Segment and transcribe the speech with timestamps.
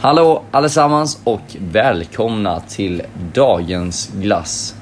[0.00, 3.02] Hallå allesammans och välkomna till
[3.32, 4.74] dagens glass.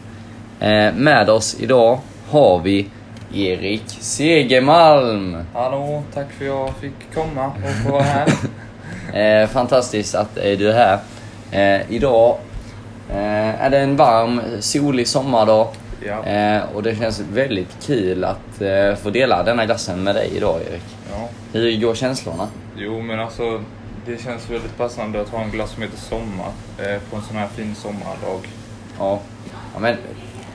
[0.61, 1.99] Eh, med oss idag
[2.31, 2.89] har vi
[3.35, 5.37] Erik Segermalm.
[5.55, 8.29] Hallå, tack för att jag fick komma och få vara här.
[9.15, 10.99] Eh, fantastiskt att eh, du är här.
[11.51, 12.37] Eh, idag
[13.11, 15.69] eh, är det en varm, solig sommardag.
[16.07, 16.25] Ja.
[16.25, 18.63] Eh, och det känns väldigt kul att
[19.03, 20.83] få dela denna glassen med dig idag Erik.
[21.13, 21.29] ja.
[21.53, 22.49] Hur går känslorna?
[22.77, 23.61] Jo, men alltså
[24.07, 27.37] det känns väldigt passande att ha en glass som heter Sommar eh, på en sån
[27.37, 28.49] här fin sommardag.
[28.99, 29.21] Ja,
[29.75, 29.97] ja men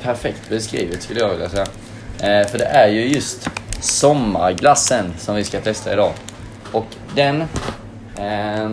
[0.02, 1.66] perfekt beskrivet skulle jag vilja säga.
[2.20, 3.49] Eh, för det är ju just
[3.80, 6.13] sommarglassen som vi ska testa idag.
[6.72, 6.85] Och
[7.16, 7.44] den
[8.17, 8.72] eh,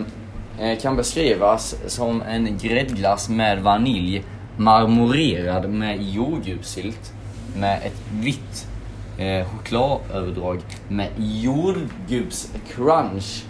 [0.59, 4.23] eh kan beskrivas som en gräddglass med vanilj
[4.57, 7.13] marmorerad med jordgubbssylt
[7.55, 8.67] med ett vitt
[9.17, 13.43] eh, chokladöverdrag med jordgubbscrunch.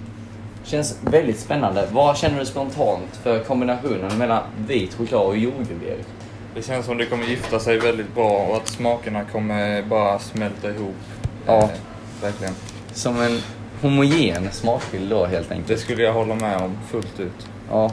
[0.70, 1.88] Känns väldigt spännande.
[1.92, 5.82] Vad känner du spontant för kombinationen mellan vit choklad och jordgubb?
[6.56, 10.70] Det känns som det kommer gifta sig väldigt bra och att smakerna kommer bara smälta
[10.70, 10.96] ihop.
[11.46, 11.58] Ja.
[11.58, 11.70] Eh,
[12.22, 12.54] verkligen.
[12.94, 13.42] Som en
[13.82, 15.68] homogen smakbild då helt enkelt.
[15.68, 17.48] Det skulle jag hålla med om fullt ut.
[17.70, 17.92] Ja.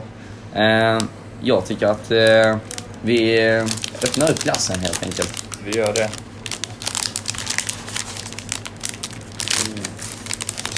[0.53, 0.99] Eh,
[1.41, 2.57] jag tycker att eh,
[3.01, 3.63] vi eh,
[4.03, 5.45] öppnar upp glassen helt enkelt.
[5.65, 6.09] Vi gör det.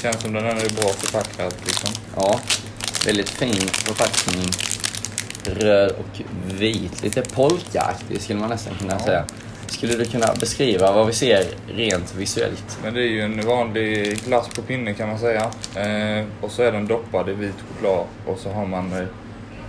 [0.02, 1.90] Känns som den är bra förpackad liksom.
[2.16, 2.40] Ja,
[3.06, 4.48] väldigt fin förpackning.
[5.44, 6.20] Röd och
[6.54, 9.04] vit, lite polkaaktig skulle man nästan kunna Ja.
[9.04, 9.24] säga.
[9.66, 12.78] Skulle du kunna beskriva vad vi ser rent visuellt?
[12.82, 15.42] Men det är ju en vanlig glass på pinne kan man säga.
[15.74, 19.06] Eh, och så är den doppad i vit choklad och så har man eh,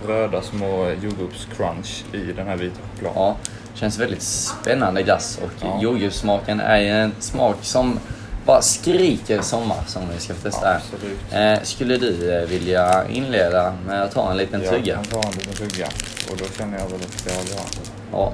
[0.08, 3.22] röda små jordgubbscrunch i den här vita chokladen.
[3.22, 3.36] Ja,
[3.74, 5.78] känns väldigt spännande glass och Ja.
[5.82, 7.98] jordgubbssmaken är ju en smak som
[8.46, 10.76] bara skriker sommar som vi ska testa här.
[10.76, 11.18] Absolut.
[11.32, 14.94] Eh, skulle du eh, vilja inleda med att ta en liten Jag tugga?
[14.94, 15.86] kan ta en liten tugga
[16.30, 17.64] och då känner jag väl att jag vill ha.
[18.12, 18.32] Ja.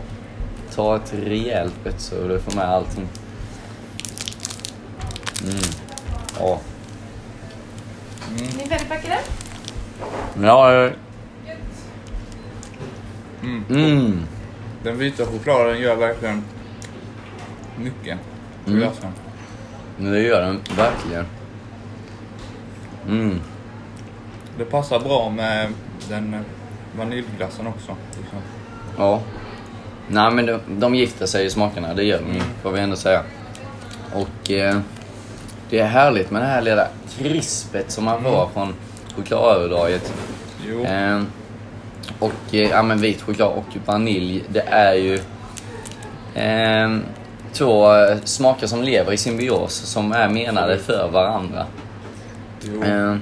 [0.75, 3.09] Ta ett rejält bett så du får med allting.
[5.43, 5.55] Mm.
[6.39, 6.61] Ja.
[8.31, 8.47] Mm.
[8.59, 9.19] Ni färdigpackade?
[10.43, 10.85] Ja.
[10.85, 10.93] eh,
[13.43, 13.65] Mm.
[13.71, 14.23] Mm.
[14.83, 16.45] Den vita chokladen gör verkligen
[17.79, 18.19] mycket
[18.65, 18.89] för Mm.
[19.99, 21.27] Men det gör den verkligen.
[23.09, 23.41] Mm.
[24.59, 25.69] Det passar bra med
[26.09, 26.37] den
[26.99, 27.97] vaniljglassen också.
[28.21, 28.39] Liksom.
[28.99, 29.21] Ja.
[30.09, 32.43] Nej men de, de gifter sig i smakerna, det gör de Mm.
[32.63, 33.23] får vi ändå säga.
[34.15, 34.79] Och eh,
[35.71, 36.87] det är härligt med det här lilla
[37.19, 38.33] krispet som man Mm.
[38.33, 38.75] får från
[39.17, 40.15] chokladöverdraget.
[40.69, 41.23] Jo, Eh,
[42.19, 45.15] och eh, ja, men vit choklad och vanilj, det är ju
[46.35, 46.99] eh,
[47.53, 51.67] två eh, smaker som lever i symbios, som är menade för varandra.
[52.61, 52.85] jo.
[52.85, 53.17] Eh,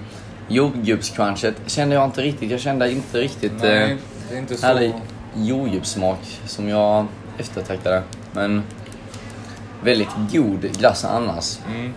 [0.49, 3.97] jordgubbscrunchet kände jag inte riktigt, jag kände inte riktigt eh, Nej,
[4.29, 4.67] det är inte så...
[4.67, 4.95] härlig
[5.37, 7.07] jordgubbssmak som jag
[7.39, 8.03] eftertraktade.
[8.33, 8.63] Men
[9.85, 11.59] väldigt god glass annars.
[11.75, 11.95] Mm.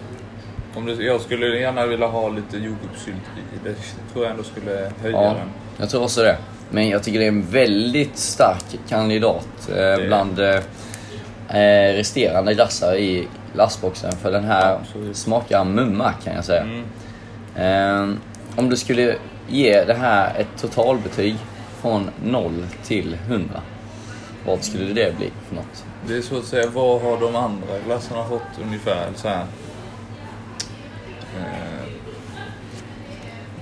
[0.76, 3.60] Om det, jag skulle gärna vilja ha lite jordgubbssylt i.
[3.64, 3.76] Det
[4.14, 5.50] tror jag ändå skulle höja Ja, den.
[5.78, 6.38] jag tror också det.
[6.72, 10.60] Men jag tycker det är en väldigt stark kandidat eh, bland eh,
[11.50, 14.12] eh, resterande glassar i glassboxen.
[14.12, 15.18] För den här Absolut.
[15.18, 16.62] smakar mumma kan jag säga.
[16.62, 16.84] Mm.
[17.56, 18.16] Eh,
[18.56, 19.16] om du skulle
[19.48, 21.36] ge det här ett totalbetyg
[21.82, 23.62] från 0 till 100.
[24.46, 25.86] Vad skulle det bli för något?
[26.08, 29.46] Det är så att säga, vad har de andra glassarna fått ungefär så här?
[31.38, 31.86] Eh,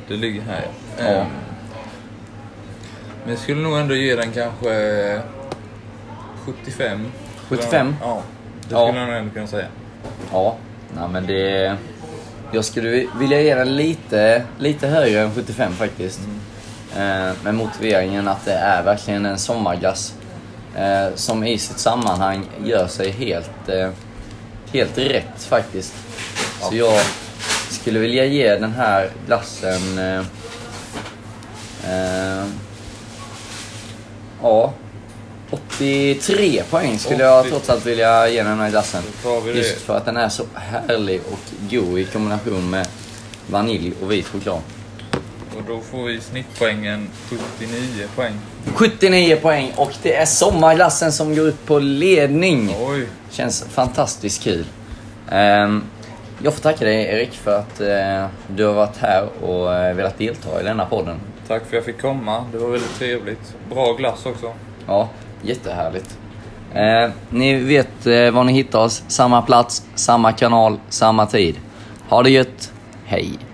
[0.07, 0.67] det ligger här.
[0.97, 1.03] Ja.
[1.05, 1.25] Eh,
[3.23, 5.21] Men jag skulle nog ändå ge den kanske
[6.45, 7.05] 75.
[7.49, 7.95] 75?
[8.01, 8.21] Ja,
[8.69, 8.87] det Ja.
[8.87, 9.67] skulle jag nog ändå kunna säga.
[10.31, 10.55] Ja,
[10.95, 11.75] nej men det...
[12.51, 16.19] Jag skulle vilja ge den lite, lite högre än 75 faktiskt.
[16.95, 20.13] Eh, med motiveringen att det är verkligen en sommarglass.
[20.75, 23.89] Eh, som i sitt sammanhang gör sig helt, eh,
[24.73, 25.93] helt rätt faktiskt.
[26.61, 26.99] Så jag
[27.69, 29.81] skulle vilja ge den här glassen...
[34.41, 34.73] Ja,
[35.51, 37.49] 83 poäng skulle jag 80.
[37.49, 39.03] trots allt vilja ge den här glassen.
[39.53, 42.87] Just för att den är så härlig och god i kombination med
[43.47, 44.61] vanilj och vit choklad.
[45.57, 47.07] Och då får vi snittpoängen
[47.59, 48.33] 79 poäng.
[48.75, 52.75] 79 poäng och det är sommarglassen som går upp på ledning.
[52.79, 54.65] Oj, Känns fantastiskt kul.
[55.31, 55.83] Ehm,
[56.43, 60.17] jag får tacka dig Erik för att eh, du har varit här och eh, velat
[60.17, 61.19] delta i denna podden.
[61.47, 62.45] tack för att jag fick komma.
[62.51, 63.55] Det var väldigt trevligt.
[63.69, 64.53] Bra glass också.
[64.87, 65.09] Ja,
[65.41, 66.17] jättehärligt.
[66.73, 69.03] Eh, ni vet eh, var ni hittar oss.
[69.07, 71.55] Samma plats, samma kanal, samma tid.
[72.09, 72.71] Ha det gött.
[73.05, 73.46] Hej!